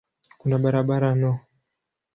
Kuna 0.39 0.55
barabara 0.63 1.11
no. 1.21 1.33